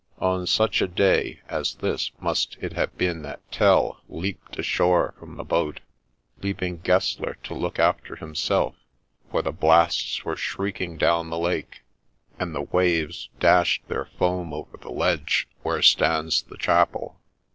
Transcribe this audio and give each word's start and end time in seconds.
On 0.17 0.47
such 0.47 0.81
a 0.81 0.87
day 0.87 1.41
as 1.47 1.75
this 1.75 2.09
must 2.19 2.57
it 2.59 2.73
have 2.73 2.97
been 2.97 3.21
that 3.21 3.39
Tell 3.51 4.01
leaped 4.09 4.57
ashore 4.57 5.13
from 5.19 5.37
the 5.37 5.43
boat, 5.43 5.79
leaving 6.41 6.79
Gessler 6.79 7.35
to 7.43 7.53
look 7.53 7.77
after 7.77 8.15
himself; 8.15 8.73
for 9.29 9.43
the 9.43 9.51
blasts 9.51 10.25
were 10.25 10.35
shrieking 10.35 10.97
down 10.97 11.29
the 11.29 11.37
lake, 11.37 11.81
and 12.39 12.55
the 12.55 12.61
waves 12.63 13.29
dashed 13.39 13.87
their 13.89 14.05
foam 14.17 14.53
over 14.55 14.75
the 14.75 14.89
ledge 14.89 15.47
where 15.61 15.83
stands 15.83 16.41
the 16.41 16.57
chapel. 16.57 17.19